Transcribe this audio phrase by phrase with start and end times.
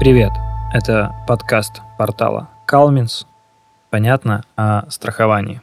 [0.00, 0.32] Привет!
[0.72, 3.26] Это подкаст портала Калминс.
[3.90, 5.60] Понятно о страховании.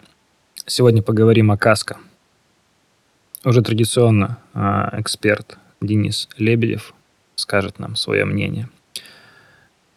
[0.67, 1.97] Сегодня поговорим о КАСКО.
[3.43, 6.93] Уже традиционно а, эксперт Денис Лебедев
[7.33, 8.69] скажет нам свое мнение.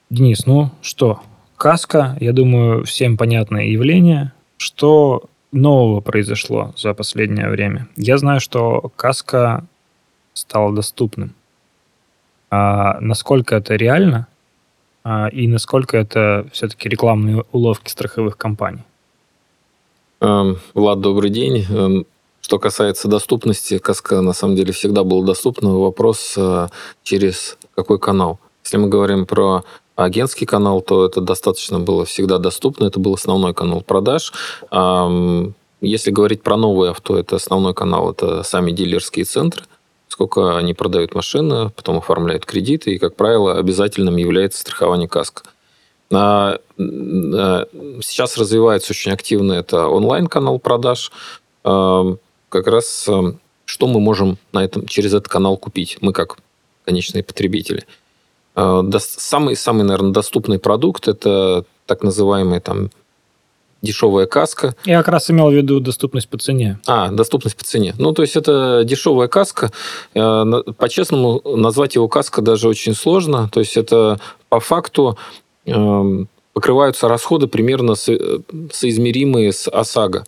[0.08, 1.22] Денис, ну что,
[1.58, 4.32] КАСКО, я думаю, всем понятное явление.
[4.56, 7.88] Что нового произошло за последнее время?
[7.94, 9.66] Я знаю, что КАСКО
[10.32, 11.34] стало доступным.
[12.50, 14.26] А насколько это реально
[15.32, 18.82] и насколько это все-таки рекламные уловки страховых компаний?
[20.20, 21.64] Эм, Влад, добрый день.
[21.70, 22.06] Эм,
[22.42, 25.70] что касается доступности, Каска на самом деле всегда был доступна.
[25.78, 26.68] Вопрос, э,
[27.02, 28.38] через какой канал.
[28.64, 29.64] Если мы говорим про
[29.96, 32.84] агентский канал, то это достаточно было всегда доступно.
[32.84, 34.32] Это был основной канал продаж.
[35.80, 39.64] Если говорить про новые авто, это основной канал, это сами дилерские центры
[40.10, 45.44] сколько они продают машины, потом оформляют кредиты, и, как правило, обязательным является страхование каска.
[46.12, 47.66] А, а,
[48.02, 51.12] сейчас развивается очень активно это онлайн-канал продаж.
[51.64, 52.16] А,
[52.48, 53.08] как раз
[53.64, 56.38] что мы можем на этом, через этот канал купить, мы как
[56.84, 57.84] конечные потребители.
[58.56, 62.90] Самый, самый, наверное, доступный продукт– это так называемый там
[63.82, 64.74] дешевая каска.
[64.84, 66.78] Я как раз имел в виду доступность по цене.
[66.86, 67.94] А, доступность по цене.
[67.98, 69.70] Ну, то есть это дешевая каска.
[70.14, 70.44] Э,
[70.76, 73.48] по-честному, назвать его каска даже очень сложно.
[73.52, 75.16] То есть это по факту
[75.66, 80.24] эм, покрываются расходы примерно соизмеримые с ОСАГО.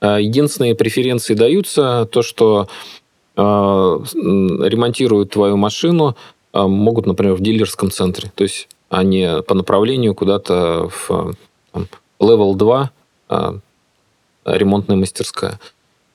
[0.00, 2.68] Э, единственные преференции даются то, что
[3.36, 6.16] э, ремонтируют твою машину,
[6.52, 8.32] могут, например, в дилерском центре.
[8.34, 11.34] То есть они по направлению куда-то в
[11.72, 11.86] там,
[12.20, 12.90] Level 2
[13.28, 13.60] а,
[14.44, 15.58] ремонтная мастерская.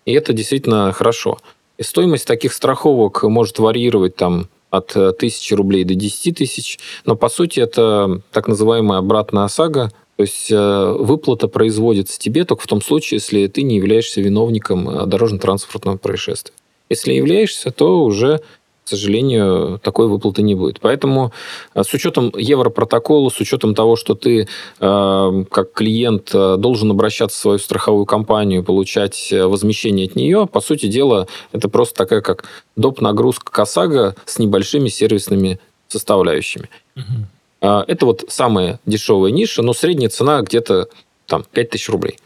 [0.05, 1.39] И это действительно хорошо.
[1.77, 7.15] И стоимость таких страховок может варьировать там от э, тысячи рублей до 10 тысяч, но
[7.15, 12.67] по сути это так называемая обратная ОСАГО, то есть э, выплата производится тебе только в
[12.67, 16.53] том случае, если ты не являешься виновником э, дорожно-транспортного происшествия.
[16.89, 18.41] Если являешься, то уже
[18.85, 20.79] к сожалению, такой выплаты не будет.
[20.79, 21.33] Поэтому
[21.73, 24.47] э, с учетом Европротокола, с учетом того, что ты
[24.79, 30.61] э, как клиент э, должен обращаться в свою страховую компанию, получать возмещение от нее, по
[30.61, 33.01] сути дела, это просто такая как доп.
[33.01, 36.69] нагрузка КОСАГО с небольшими сервисными составляющими.
[36.95, 37.67] Угу.
[37.87, 40.89] Это вот самая дешевая ниша, но средняя цена где-то
[41.25, 42.19] там 5000 рублей.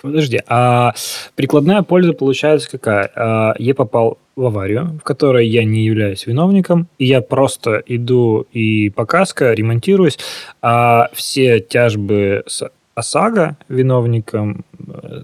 [0.00, 0.94] Подожди, а
[1.34, 3.54] прикладная польза получается какая?
[3.58, 8.90] Я попал в аварию, в которой я не являюсь виновником, и я просто иду и
[8.90, 10.18] по каско ремонтируюсь,
[10.62, 12.62] а все тяжбы с
[12.94, 15.22] ОСАГО виновником, э,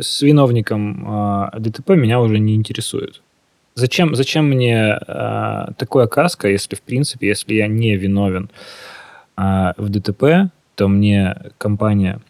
[0.00, 3.22] с виновником а, ДТП меня уже не интересуют.
[3.74, 8.50] Зачем, зачем мне а, такое каско, если, в принципе, если я не виновен
[9.36, 12.20] а, в ДТП, то мне компания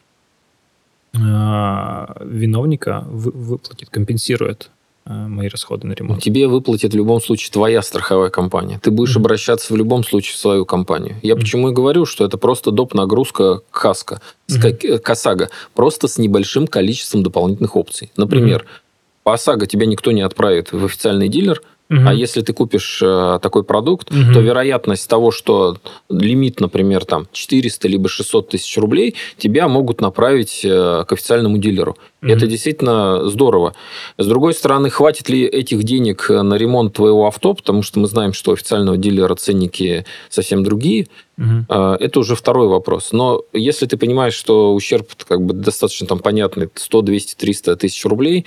[1.15, 4.71] виновника выплатит, компенсирует
[5.05, 6.23] Э, мои расходы на ремонт.
[6.23, 8.79] Тебе выплатит в любом случае твоя страховая компания.
[8.81, 9.21] Ты будешь mm-hmm.
[9.21, 11.17] обращаться в любом случае в свою компанию.
[11.23, 11.39] Я mm-hmm.
[11.41, 12.95] почему и говорю, что это просто доп.
[12.95, 14.99] нагрузка каска, mm-hmm.
[14.99, 18.13] КОСАГО, просто с небольшим количеством дополнительных опций.
[18.17, 19.23] Например, mm-hmm.
[19.25, 22.01] по ОСАГО тебя никто не отправит в официальный дилер, Угу.
[22.07, 24.33] А если ты купишь э, такой продукт, угу.
[24.33, 25.77] то вероятность того, что
[26.09, 31.99] лимит, например, там 400 либо 600 тысяч рублей, тебя могут направить э, к официальному дилеру.
[32.23, 32.31] Угу.
[32.31, 33.75] Это действительно здорово.
[34.17, 38.33] С другой стороны, хватит ли этих денег на ремонт твоего авто, потому что мы знаем,
[38.33, 41.09] что у официального дилера ценники совсем другие.
[41.37, 41.75] Угу.
[41.75, 43.13] Это уже второй вопрос.
[43.13, 48.05] Но если ты понимаешь, что ущерб как бы достаточно там понятный, 100, 200, 300 тысяч
[48.05, 48.47] рублей,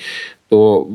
[0.49, 0.87] то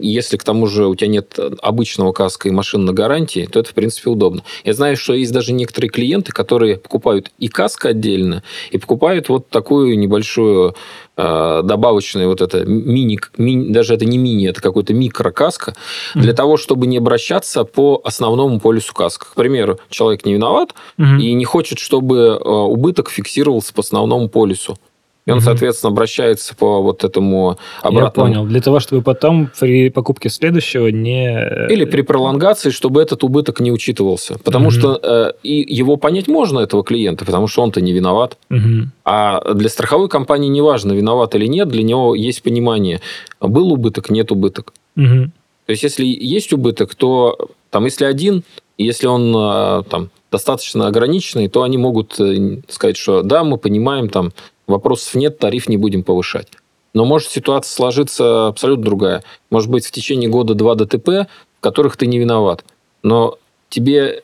[0.00, 3.70] если к тому же у тебя нет обычного каска и машин на гарантии, то это,
[3.70, 4.44] в принципе, удобно.
[4.64, 9.48] Я знаю, что есть даже некоторые клиенты, которые покупают и каска отдельно, и покупают вот
[9.48, 10.76] такую небольшую
[11.16, 16.20] э, добавочную вот это мини, мини, даже это не мини, это какой-то микрокаска, mm-hmm.
[16.20, 19.26] для того, чтобы не обращаться по основному полюсу каска.
[19.26, 21.20] К примеру, человек не виноват mm-hmm.
[21.20, 24.78] и не хочет, чтобы э, убыток фиксировался по основному полюсу.
[25.26, 28.28] И он, соответственно, обращается по вот этому обратному...
[28.28, 28.46] Я понял.
[28.46, 31.28] Для того, чтобы потом при покупке следующего не...
[31.28, 34.38] Э, Или при пролонгации, чтобы этот убыток не учитывался.
[34.44, 34.72] Потому угу.
[34.72, 38.36] что э, и его понять можно, этого клиента, потому что он-то не виноват.
[38.50, 38.90] Угу.
[39.06, 43.00] А для страховой компании не важно, виноват или нет, для него есть понимание,
[43.40, 44.74] был убыток, нет убыток.
[44.96, 45.30] Угу.
[45.66, 48.44] То есть, если есть убыток, то там, если один,
[48.76, 54.08] если он э, там, достаточно ограниченный, то они могут э, сказать, что да, мы понимаем,
[54.08, 54.32] там,
[54.66, 56.48] Вопросов нет, тариф не будем повышать.
[56.94, 59.24] Но может ситуация сложиться абсолютно другая.
[59.50, 62.64] Может быть, в течение года два ДТП, в которых ты не виноват.
[63.02, 63.38] Но
[63.68, 64.22] тебе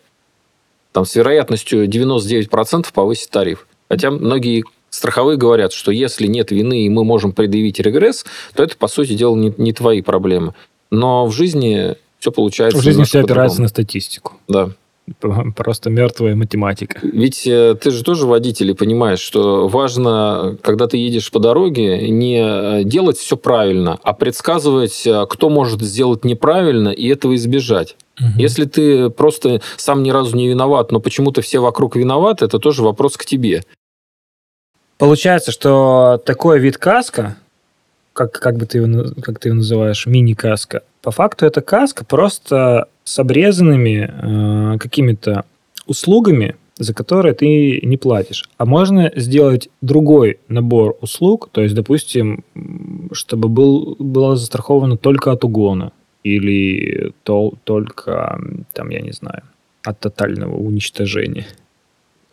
[0.92, 3.66] там, с вероятностью 99% повысить тариф.
[3.88, 8.76] Хотя многие страховые говорят, что если нет вины и мы можем предъявить регресс, то это,
[8.76, 10.54] по сути дела, не, не твои проблемы.
[10.90, 12.78] Но в жизни все получается.
[12.78, 14.34] В жизни все опирается на статистику.
[14.48, 14.70] Да.
[15.56, 16.99] Просто мертвая математика.
[17.02, 22.08] Ведь э, ты же тоже водитель и понимаешь, что важно, когда ты едешь по дороге,
[22.11, 27.97] не э, делать все правильно, а предсказывать, э, кто может сделать неправильно и этого избежать.
[28.19, 28.38] Угу.
[28.38, 32.82] Если ты просто сам ни разу не виноват, но почему-то все вокруг виноваты, это тоже
[32.82, 33.64] вопрос к тебе.
[34.99, 37.37] Получается, что такой вид каска,
[38.12, 42.88] как, как бы ты его, как ты его называешь, мини-каска, по факту это каска просто
[43.05, 45.44] с обрезанными э, какими-то
[45.87, 48.49] услугами, за которые ты не платишь.
[48.56, 52.44] А можно сделать другой набор услуг, то есть, допустим,
[53.12, 55.93] чтобы был, было застраховано только от угона
[56.23, 58.41] или то, только,
[58.73, 59.43] там, я не знаю,
[59.82, 61.46] от тотального уничтожения.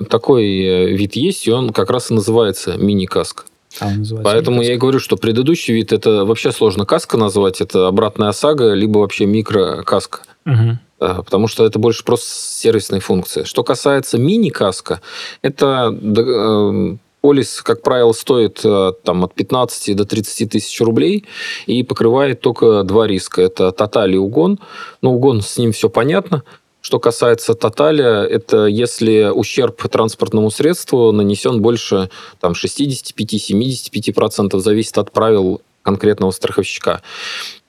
[0.09, 3.43] Такой э, вид есть, и он как раз и называется мини-каска.
[3.79, 3.89] А,
[4.23, 8.73] Поэтому я и говорю, что предыдущий вид это вообще сложно каска назвать, это обратная ОСАГО,
[8.73, 10.21] либо вообще микрокаска.
[10.47, 10.77] Угу.
[10.97, 13.43] Потому что это больше просто сервисная функция.
[13.43, 15.01] Что касается мини-каска,
[15.43, 21.25] это э, полис, как правило, стоит э, там, от 15 до 30 тысяч рублей
[21.67, 23.43] и покрывает только два риска.
[23.43, 24.59] Это тоталь и угон.
[25.01, 26.41] Ну, угон, с ним все понятно.
[26.81, 32.09] Что касается тоталя, это если ущерб транспортному средству нанесен больше
[32.39, 37.03] там, 65-75%, зависит от правил конкретного страховщика.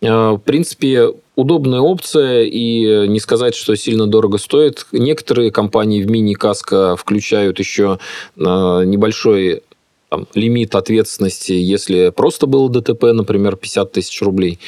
[0.00, 4.86] Э, в принципе, удобная опция, и не сказать, что сильно дорого стоит.
[4.90, 8.00] Некоторые компании в мини-каско включают еще
[8.36, 9.62] э, небольшой
[10.08, 14.58] там, лимит ответственности, если просто было ДТП, например, 50 тысяч рублей.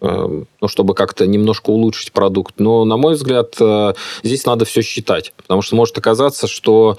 [0.00, 2.54] Эм, ну, чтобы как-то немножко улучшить продукт.
[2.58, 3.92] Но, на мой взгляд, э,
[4.22, 6.96] здесь надо все считать, потому что может оказаться, что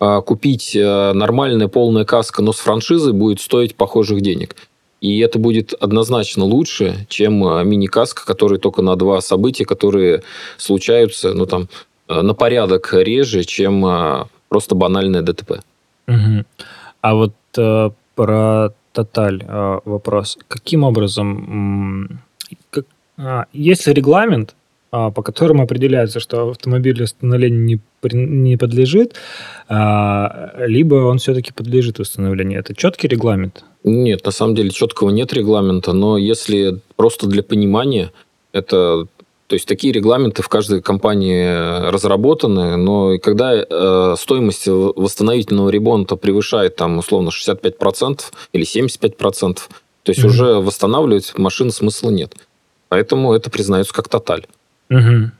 [0.00, 4.54] э, купить э, нормальное полное каско, но с франшизой будет стоить похожих денег.
[5.00, 10.22] И это будет однозначно лучше, чем мини-каска, который только на два события, которые
[10.58, 11.68] случаются, ну, там,
[12.08, 15.62] на порядок реже, чем просто банальное ДТП.
[16.08, 16.44] Угу.
[17.00, 20.36] А вот э, про Тоталь э, вопрос.
[20.48, 22.20] Каким образом
[22.70, 22.84] как,
[23.16, 24.54] а, есть регламент,
[24.90, 27.80] а, по которому определяется, что автомобиль восстановлению не,
[28.12, 29.14] не подлежит,
[29.68, 32.58] а, либо он все-таки подлежит восстановлению.
[32.58, 33.64] Это четкий регламент?
[33.84, 38.12] Нет, на самом деле четкого нет регламента, но если просто для понимания,
[38.52, 39.06] это
[39.46, 46.76] то есть такие регламенты в каждой компании разработаны, но когда э, стоимость восстановительного ремонта превышает
[46.76, 48.20] там условно 65%
[48.52, 49.60] или 75%, то
[50.06, 50.26] есть mm-hmm.
[50.26, 52.36] уже восстанавливать машину смысла нет.
[52.88, 54.46] Поэтому это признается как тоталь.
[54.90, 55.30] Угу.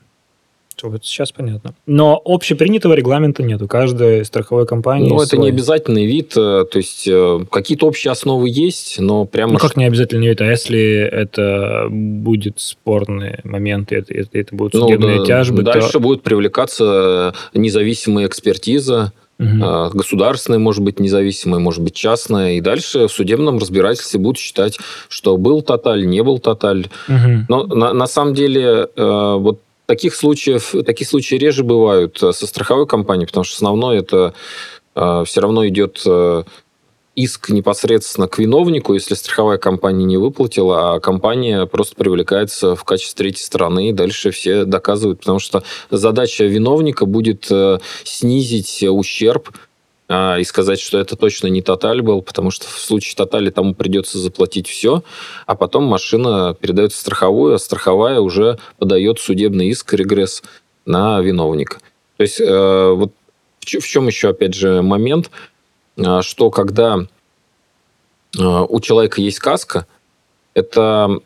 [0.87, 1.73] Вот сейчас понятно.
[1.85, 5.09] Но общепринятого регламента нет у каждой страховой компании.
[5.09, 6.33] Ну, это не обязательный вид.
[6.35, 9.53] Э, то есть, э, какие-то общие основы есть, но прямо...
[9.53, 10.41] Ну, как не обязательный вид?
[10.41, 15.63] А если это будет спорный момент, это, это, это будут ну судебные ну, да, тяжбы,
[15.63, 15.99] Дальше то...
[15.99, 19.97] будет привлекаться независимая экспертиза, Угу.
[19.97, 22.53] Государственная, может быть, независимая, может быть, частная.
[22.53, 24.77] И дальше в судебном разбирательстве будут считать,
[25.09, 26.87] что был тоталь, не был тоталь.
[27.07, 27.45] Угу.
[27.49, 29.59] Но на, на самом деле э, вот
[29.91, 34.33] таких случаев, такие случаи реже бывают э, со страховой компанией, потому что основное это
[34.95, 36.05] э, все равно идет
[37.13, 43.17] иск непосредственно к виновнику, если страховая компания не выплатила, а компания просто привлекается в качестве
[43.17, 49.49] третьей стороны, и дальше все доказывают, потому что задача виновника будет э, снизить ущерб
[50.11, 53.73] а, и сказать, что это точно не тоталь был, потому что в случае тотали тому
[53.73, 55.03] придется заплатить все,
[55.45, 60.43] а потом машина передается в страховую, а страховая уже подает судебный иск, регресс
[60.85, 61.79] на виновника.
[62.17, 63.13] То есть э, вот
[63.63, 65.31] в чем еще, опять же, момент–
[65.99, 66.99] а, что когда
[68.39, 69.85] а, у человека есть каска,
[70.53, 71.19] это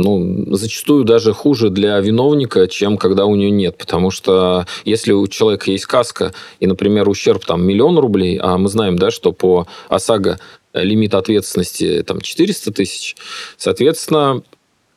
[0.00, 3.76] ну, зачастую даже хуже для виновника, чем когда у нее нет.
[3.78, 8.68] Потому что если у человека есть каска, и, например, ущерб там миллион рублей, а мы
[8.68, 10.38] знаем, да, что по ОСАГО
[10.72, 13.16] лимит ответственности там 400 тысяч,
[13.56, 14.42] соответственно,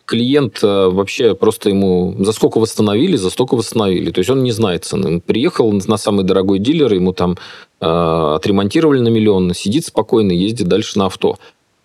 [0.05, 4.11] клиент э, вообще просто ему за сколько восстановили, за столько восстановили.
[4.11, 5.07] То есть он не знает цены.
[5.07, 7.37] Он приехал на самый дорогой дилер, ему там
[7.79, 11.37] э, отремонтировали на миллион, сидит спокойно, ездит дальше на авто.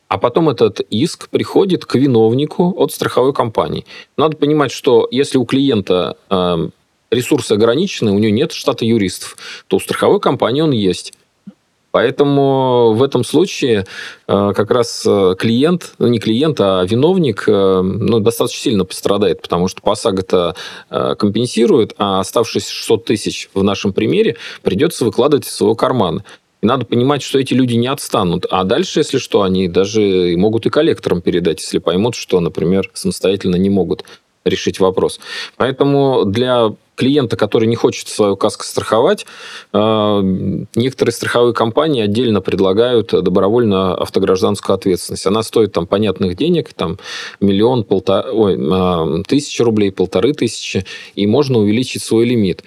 [0.08, 3.84] А потом этот иск приходит к виновнику от страховой компании.
[4.16, 6.68] Надо понимать, что если у клиента э,
[7.10, 9.36] ресурсы ограничены, у него нет штата юристов,
[9.66, 11.12] то у страховой компании он есть.
[11.90, 13.86] Поэтому в этом случае
[14.26, 19.40] э, как раз э, клиент, ну не клиент, а виновник э, ну, достаточно сильно пострадает,
[19.40, 20.54] потому что ПОСАГ это
[20.90, 26.24] компенсирует, а оставшиеся 600 тысяч в нашем примере придется выкладывать из своего кармана.
[26.60, 28.46] И надо понимать, что эти люди не отстанут.
[28.50, 33.56] А дальше, если что, они даже могут и коллекторам передать, если поймут, что, например, самостоятельно
[33.56, 34.04] не могут
[34.44, 35.20] решить вопрос.
[35.56, 39.24] Поэтому для клиента, который не хочет свою каску страховать,
[39.72, 40.20] э,
[40.74, 45.26] некоторые страховые компании отдельно предлагают добровольно автогражданскую ответственность.
[45.26, 46.98] Она стоит там понятных денег, там
[47.40, 50.84] миллион, полтора, ой, э, тысячи рублей, полторы тысячи,
[51.14, 52.64] и можно увеличить свой лимит.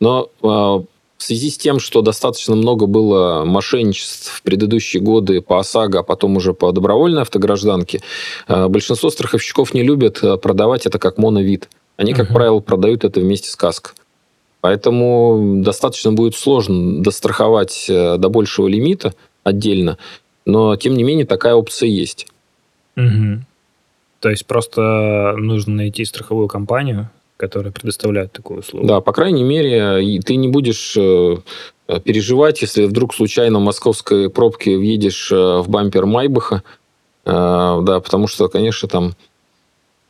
[0.00, 0.84] Но э,
[1.24, 6.02] в связи с тем, что достаточно много было мошенничеств в предыдущие годы по ОСАГО, а
[6.02, 8.02] потом уже по добровольной автогражданке,
[8.46, 11.70] большинство страховщиков не любят продавать это как моновид.
[11.96, 12.34] Они, как uh-huh.
[12.34, 13.92] правило, продают это вместе с каско.
[14.60, 19.14] Поэтому достаточно будет сложно достраховать э, до большего лимита
[19.44, 19.96] отдельно,
[20.44, 22.26] но тем не менее такая опция есть.
[22.96, 23.44] Угу.
[24.20, 28.86] То есть просто нужно найти страховую компанию, которая предоставляет такую услугу.
[28.86, 31.36] Да, по крайней мере, ты не будешь э,
[32.04, 36.62] переживать, если вдруг случайно в московской пробке въедешь э, в бампер Майбаха,
[37.26, 39.14] да, потому что, конечно, там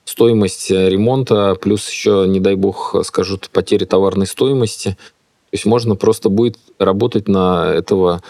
[0.04, 4.90] стоимость э, ремонта, плюс еще, не дай бог, скажут, потери товарной стоимости.
[4.90, 8.22] То есть можно просто будет работать на этого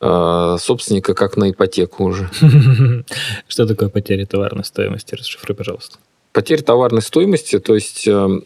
[0.00, 2.30] э, собственника как на ипотеку уже.
[3.48, 5.14] Что такое потеря товарной стоимости?
[5.14, 5.98] Расшифруй, пожалуйста.
[6.32, 8.06] Потеря товарной стоимости, то есть...
[8.06, 8.40] Э,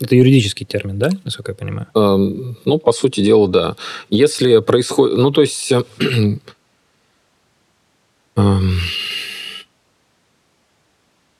[0.00, 1.88] это юридический термин, да, насколько я понимаю?
[1.94, 3.76] Э, ну, по сути дела, да.
[4.10, 5.18] Если происходит...
[5.18, 5.72] Ну, то есть...
[5.72, 5.82] Э,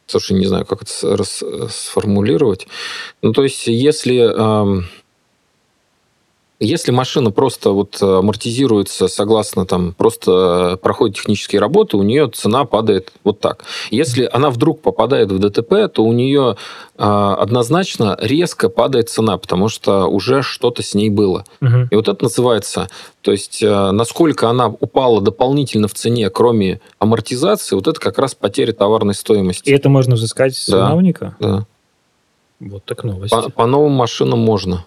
[0.06, 1.22] Слушай, не знаю, как это
[1.68, 2.66] сформулировать.
[3.20, 4.16] Ну, то есть, если
[6.60, 12.64] если машина просто вот э, амортизируется согласно там просто проходит технические работы, у нее цена
[12.64, 13.64] падает вот так.
[13.90, 16.56] Если она вдруг попадает в ДТП, то у нее
[16.96, 21.44] а, однозначно резко падает цена, потому что уже что-то с ней было.
[21.60, 21.88] Угу.
[21.90, 22.88] И вот это называется,
[23.22, 28.34] то есть э, насколько она упала дополнительно в цене, кроме амортизации, вот это как раз
[28.34, 29.68] потеря товарной стоимости.
[29.68, 31.36] И это можно взыскать с да, виновника?
[31.38, 31.66] Да.
[32.60, 33.30] Вот так новость.
[33.30, 34.84] По, по новым машинам можно.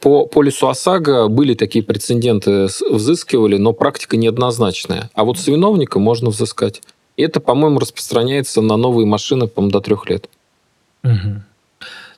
[0.00, 5.10] По полису ОСАГО были такие прецеденты, взыскивали, но практика неоднозначная.
[5.14, 6.80] А вот с виновника можно взыскать.
[7.16, 10.28] И это, по-моему, распространяется на новые машины, по-моему, до трех лет.
[11.02, 11.42] Угу.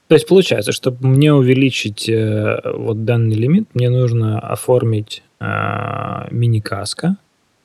[0.09, 5.47] То есть получается, чтобы мне увеличить э, вот данный лимит, мне нужно оформить э,
[6.31, 7.17] мини-каско,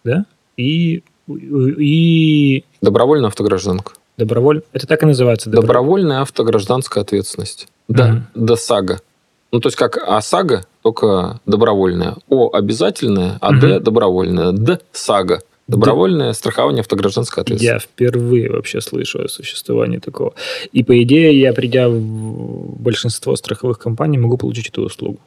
[0.04, 0.26] да,
[0.56, 2.64] и, и...
[2.82, 3.94] Добровольная автогражданка.
[4.18, 4.62] Доброволь...
[4.74, 5.50] Это так и называется?
[5.50, 5.62] Добро...
[5.62, 7.68] Добровольная автогражданская ответственность.
[7.88, 8.22] Да, mm-hmm.
[8.46, 9.00] ДОСАГО.
[9.52, 12.18] Ну, то есть, как ОСАГО, только добровольная.
[12.30, 14.52] О обязательная, а Д добровольная.
[14.52, 15.42] Д САГО.
[15.68, 16.34] Добровольное да.
[16.34, 17.74] страхование автогражданской ответственности.
[17.74, 20.36] Я впервые вообще слышу о существовании такого.
[20.72, 25.20] И, по идее, я, придя в большинство страховых компаний, могу получить эту услугу.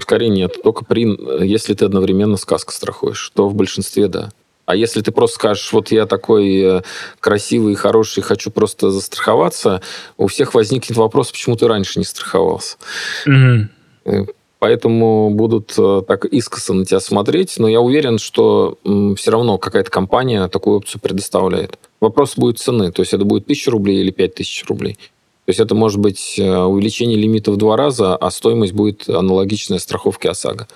[0.00, 0.56] Скорее нет.
[0.64, 1.06] Только при,
[1.46, 4.30] если ты одновременно сказку страхуешь, то в большинстве да.
[4.66, 6.82] А если ты просто скажешь, вот я такой э,
[7.20, 9.82] красивый и хороший, хочу просто застраховаться,
[10.16, 12.76] у всех возникнет вопрос, почему ты раньше не страховался.
[13.26, 14.28] Угу.
[14.58, 18.78] Поэтому будут э, так искоса на тебя смотреть, но я уверен, что
[19.18, 21.78] все равно какая-то компания такую опцию предоставляет.
[22.00, 24.94] Вопрос будет цены, то есть это будет 1000 рублей или 5000 рублей.
[24.94, 30.30] То есть это может быть увеличение лимита в два раза, а стоимость будет аналогичная страховке
[30.30, 30.66] ОСАГО.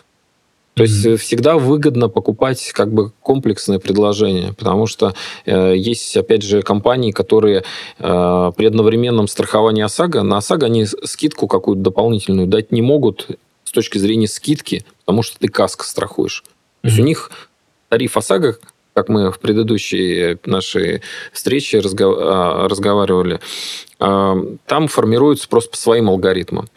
[0.78, 1.16] То есть mm-hmm.
[1.16, 5.12] всегда выгодно покупать как бы комплексное предложение, потому что
[5.44, 7.64] э, есть, опять же, компании, которые
[7.98, 13.26] э, при одновременном страховании ОСАГО, на ОСАГО они скидку какую-то дополнительную дать не могут
[13.64, 16.44] с точки зрения скидки, потому что ты каско страхуешь.
[16.46, 16.82] Mm-hmm.
[16.82, 17.30] То есть у них
[17.88, 18.58] тариф ОСАГО,
[18.94, 21.80] как мы в предыдущей нашей встрече.
[21.80, 23.40] А, разговаривали,
[23.98, 24.34] э,
[24.66, 26.68] там формируется просто по своим алгоритмам.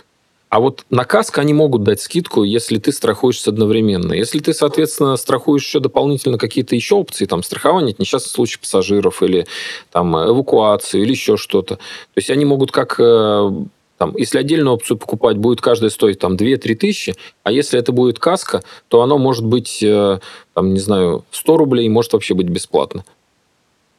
[0.51, 4.11] А вот на каско они могут дать скидку, если ты страхуешься одновременно.
[4.11, 9.23] Если ты, соответственно, страхуешь еще дополнительно какие-то еще опции, там, страхование от несчастных случаев пассажиров
[9.23, 9.47] или
[9.91, 11.77] там, эвакуацию или еще что-то.
[11.77, 13.51] То есть они могут как э,
[13.97, 18.19] там, если отдельную опцию покупать, будет каждая стоить там 2-3 тысячи, а если это будет
[18.19, 20.19] каска, то оно может быть, э,
[20.53, 23.05] там, не знаю, 100 рублей, может вообще быть бесплатно.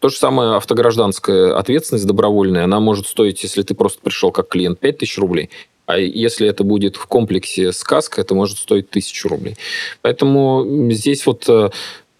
[0.01, 4.81] То же самое автогражданская ответственность добровольная, она может стоить, если ты просто пришел как клиент,
[4.81, 5.49] 5 тысяч рублей,
[5.93, 9.57] а если это будет в комплексе сказка, это может стоить тысячу рублей.
[10.01, 11.71] Поэтому здесь вот э,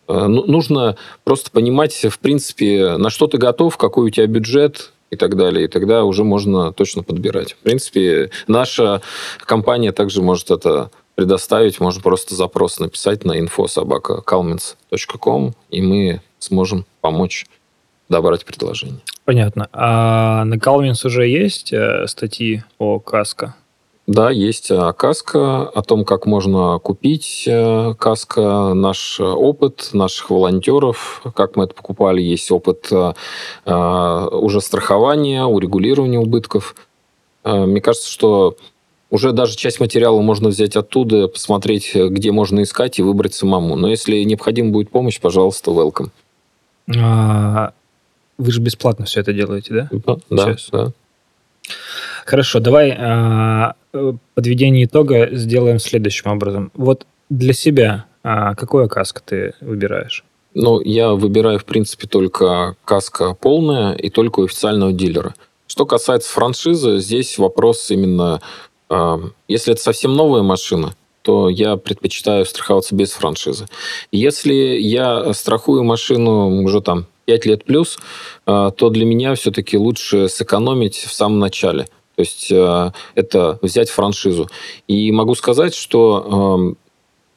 [0.09, 4.93] э, ну, нужно просто понимать, в принципе, на что ты готов, какой у тебя бюджет,
[5.11, 5.67] и так далее.
[5.67, 7.53] И тогда уже можно точно подбирать.
[7.53, 9.03] В принципе, наша
[9.41, 17.45] компания также может это предоставить, можно просто запрос написать на info.sobaka.calmins.com, и мы сможем помочь
[18.09, 19.01] добрать предложение.
[19.25, 19.69] Понятно.
[19.73, 23.55] А на Calmins уже есть э, статьи о каско?
[24.07, 31.23] Да, есть э, каска, о том, как можно купить э, каска, наш опыт наших волонтеров,
[31.35, 32.91] как мы это покупали, есть опыт
[33.65, 36.75] уже страхования, урегулирования убытков.
[37.45, 38.57] Мне кажется, что
[39.13, 43.77] уже даже часть материала можно взять оттуда, посмотреть, где можно искать и выбрать самому.
[43.77, 46.09] Но если необходима будет помощь, пожалуйста, welcome.
[46.97, 47.73] А,
[48.39, 50.17] вы же бесплатно все это делаете, да?
[50.31, 50.93] Да, да.
[52.25, 53.75] Хорошо, давай а,
[54.35, 56.71] подведение итога сделаем следующим образом.
[56.75, 58.89] Вот для себя а, какое
[59.25, 60.25] ты выбираешь?
[60.55, 65.35] Ну, я выбираю, в принципе, только каска полная и только у официального дилера.
[65.67, 68.41] Что касается франшизы, здесь вопрос именно,
[68.89, 73.67] а, если это совсем новая машина, то я предпочитаю страховаться без франшизы.
[74.11, 77.99] Если я страхую машину уже там 5 лет плюс,
[78.45, 81.87] а, то для меня все-таки лучше сэкономить в самом начале.
[82.17, 84.49] То есть а, это взять франшизу.
[84.89, 86.77] И могу сказать, что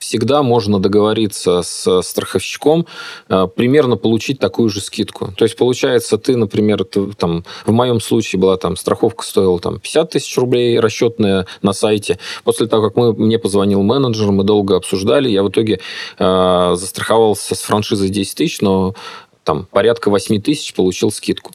[0.05, 2.85] всегда можно договориться с страховщиком,
[3.27, 5.33] э, примерно получить такую же скидку.
[5.35, 9.79] То есть, получается, ты, например, ты, там, в моем случае была там страховка стоила там
[9.79, 12.19] 50 тысяч рублей расчетная на сайте.
[12.43, 15.79] После того, как мы, мне позвонил менеджер, мы долго обсуждали, я в итоге
[16.19, 18.93] э, застраховался с франшизой 10 тысяч, но
[19.43, 21.51] там порядка 8 тысяч получил скидку.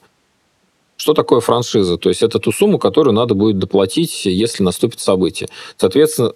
[1.00, 1.97] Что такое франшиза?
[1.97, 5.49] То есть это ту сумму, которую надо будет доплатить, если наступит событие.
[5.78, 6.35] Соответственно,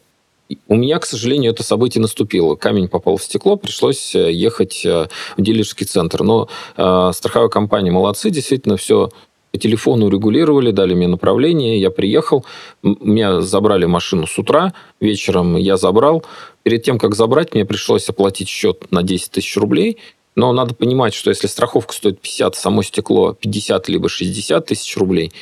[0.69, 2.55] у меня, к сожалению, это событие наступило.
[2.55, 6.23] Камень попал в стекло, пришлось э, ехать э, в дилерский центр.
[6.23, 9.11] Но э, страховая компания молодцы, действительно все
[9.53, 12.47] по телефону регулировали, дали мне направление, я приехал,
[12.83, 16.25] меня забрали машину с утра, вечером я забрал.
[16.63, 19.99] Перед тем, как забрать, мне пришлось оплатить счет на 10 тысяч рублей,
[20.37, 25.33] но надо понимать, что если страховка стоит 50, само стекло 50 либо 60 тысяч рублей,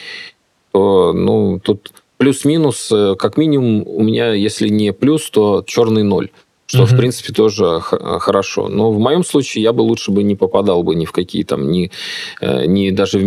[0.72, 6.30] то ну, тут плюс-минус, э, как минимум, у меня, если не плюс, то черный ноль.
[6.66, 6.94] Что, угу.
[6.94, 8.68] в принципе, тоже хорошо.
[8.68, 11.70] Но в моем случае я бы лучше бы не попадал бы ни в какие там,
[11.70, 11.90] ни,
[12.40, 13.18] э, ни даже...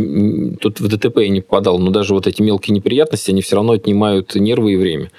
[0.60, 3.74] Тут в ДТП я не попадал, но даже вот эти мелкие неприятности, они все равно
[3.74, 5.12] отнимают нервы и время.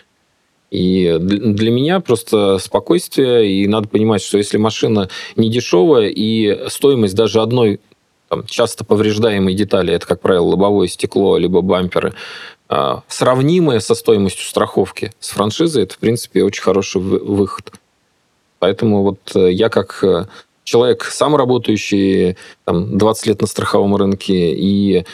[0.70, 7.14] И для меня просто спокойствие, и надо понимать, что если машина не дешевая, и стоимость
[7.14, 7.80] даже одной
[8.28, 12.14] там, часто повреждаемой детали, это, как правило, лобовое стекло, либо бамперы,
[12.68, 17.72] а, сравнимые со стоимостью страховки с франшизой, это, в принципе, очень хороший выход.
[18.58, 20.26] Поэтому вот э, я как э,
[20.64, 25.04] человек, сам работающий там, 20 лет на страховом рынке и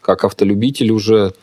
[0.00, 1.34] как автолюбитель уже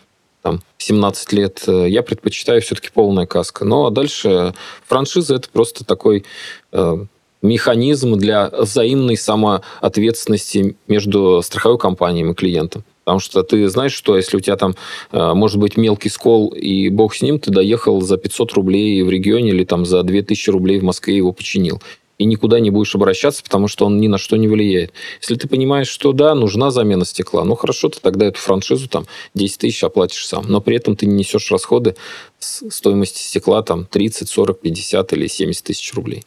[0.41, 3.65] там, 17 лет, э, я предпочитаю все-таки полная каска.
[3.65, 4.53] Ну, а дальше
[4.87, 6.25] франшиза– это просто такой
[6.71, 6.97] э,
[7.41, 12.83] механизм для взаимной самоответственности между страховой компанией и клиентом.
[13.03, 14.75] Потому что ты знаешь, что если у тебя там
[15.11, 19.09] э, может быть мелкий скол, и бог с ним, ты доехал за 500 рублей в
[19.09, 21.81] регионе или там за 2000 рублей в Москве его починил.
[22.19, 24.91] И никуда не будешь обращаться, потому что он ни на что не влияет.
[25.21, 29.07] Если ты понимаешь, что да, нужна замена стекла, ну хорошо, ты тогда эту франшизу там
[29.33, 30.45] 10 тысяч оплатишь сам.
[30.47, 31.95] Но при этом ты не несешь расходы
[32.37, 36.23] с стоимости стекла там 30, 40, 50 или 70 тысяч рублей.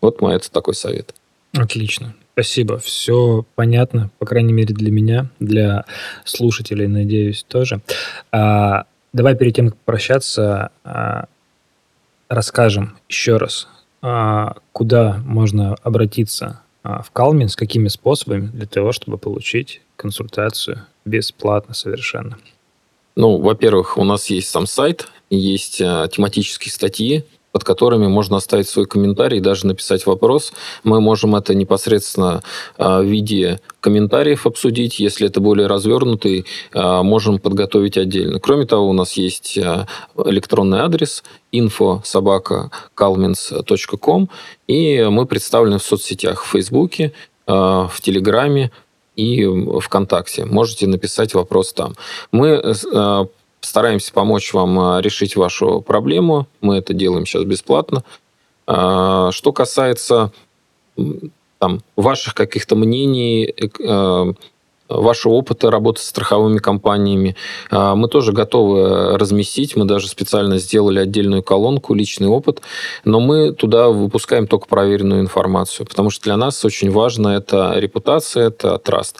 [0.00, 1.12] Вот мой это такой совет.
[1.52, 2.14] Отлично.
[2.34, 2.78] Спасибо.
[2.78, 5.84] Все понятно, по крайней мере, для меня, для
[6.24, 7.82] слушателей, надеюсь, тоже.
[8.30, 11.26] А, давай перед тем, как прощаться, а,
[12.28, 13.68] расскажем еще раз,
[14.72, 16.60] куда можно обратиться?
[16.82, 22.38] А, в Калмин, с какими способами для того, чтобы получить консультацию бесплатно совершенно.
[23.14, 28.68] Ну, во-первых, у нас есть сам сайт, есть а, тематические статьи, под которыми можно оставить
[28.68, 30.52] свой комментарий, даже написать вопрос.
[30.84, 32.42] Мы можем это непосредственно
[32.78, 34.98] а, в виде комментариев обсудить.
[34.98, 38.40] Если это более развернутый, а, можем подготовить отдельно.
[38.40, 39.86] Кроме того, у нас есть а,
[40.24, 42.70] электронный адрес info собака
[44.66, 47.12] и мы представлены в соцсетях в Фейсбуке,
[47.46, 48.70] в Телеграме,
[49.14, 49.46] и
[49.80, 50.46] ВКонтакте.
[50.46, 51.94] Можете написать вопрос там.
[52.30, 52.74] Мы
[53.62, 56.48] Стараемся помочь вам а, решить вашу проблему.
[56.60, 58.02] Мы это делаем сейчас бесплатно.
[58.66, 60.32] А, что касается
[61.58, 64.34] там, ваших каких-то мнений, э, а,
[64.88, 67.34] вашего опыта работы с страховыми компаниями.
[67.70, 69.74] Мы тоже готовы разместить.
[69.74, 72.60] Мы даже специально сделали отдельную колонку «Личный опыт»,
[73.04, 78.48] но мы туда выпускаем только проверенную информацию, потому что для нас очень важно это репутация,
[78.48, 79.16] это траст.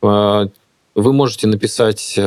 [0.00, 0.48] Вы
[0.94, 2.18] можете написать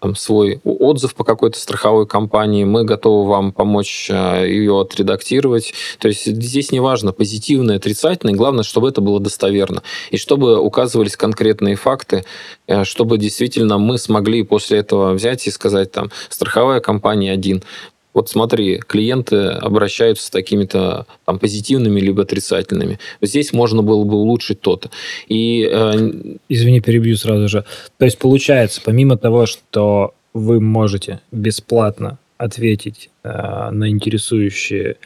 [0.00, 5.74] там, свой отзыв по какой-то страховой компании, мы готовы вам помочь э, ее отредактировать.
[5.98, 9.82] То есть здесь не важно, позитивное, отрицательное, главное, чтобы это было достоверно.
[10.10, 12.24] И чтобы указывались конкретные факты,
[12.66, 17.62] э, чтобы действительно мы смогли после этого взять и сказать, там, страховая компания один,
[18.12, 22.98] вот смотри, клиенты обращаются с такими-то там, позитивными либо отрицательными.
[23.20, 24.90] Здесь можно было бы улучшить то-то.
[25.28, 26.10] И, э...
[26.48, 27.64] Извини, перебью сразу же.
[27.98, 34.96] То есть получается, помимо того, что вы можете бесплатно ответить э, на интересующие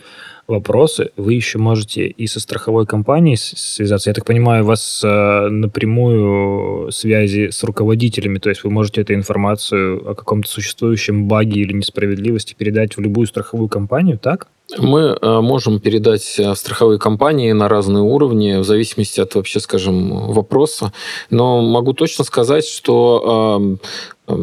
[0.46, 4.10] вопросы, вы еще можете и со страховой компанией связаться.
[4.10, 9.14] Я так понимаю, у вас э, напрямую связи с руководителями, то есть вы можете эту
[9.14, 14.48] информацию о каком-то существующем баге или несправедливости передать в любую страховую компанию, так?
[14.78, 20.32] Мы э, можем передать э, страховые компании на разные уровни, в зависимости от вообще, скажем,
[20.32, 20.92] вопроса.
[21.30, 23.76] Но могу точно сказать, что
[24.26, 24.34] э,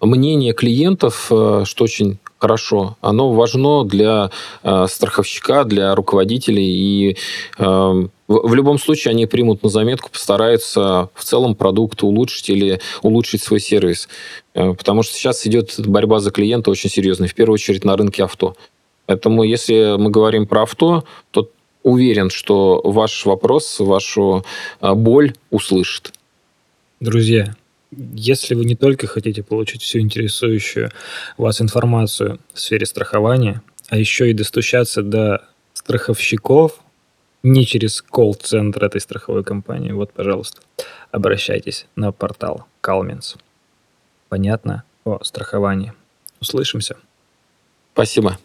[0.00, 4.30] мнение клиентов, э, что очень хорошо, оно важно для
[4.62, 7.16] э, страховщика, для руководителей, и
[7.58, 13.42] э, в любом случае они примут на заметку, постараются в целом продукт улучшить или улучшить
[13.42, 14.08] свой сервис.
[14.52, 18.54] Потому что сейчас идет борьба за клиента очень серьезная, в первую очередь на рынке авто.
[19.06, 21.50] Поэтому если мы говорим про авто, то
[21.82, 24.44] уверен, что ваш вопрос, вашу
[24.80, 26.12] боль услышит.
[27.00, 27.56] Друзья,
[27.90, 30.90] если вы не только хотите получить всю интересующую
[31.36, 36.80] вас информацию в сфере страхования, а еще и достучаться до страховщиков
[37.42, 40.60] не через колл-центр этой страховой компании, вот, пожалуйста,
[41.10, 43.36] обращайтесь на портал Calmins.
[44.28, 45.92] Понятно о страховании.
[46.40, 46.96] Услышимся.
[47.92, 48.38] Спасибо.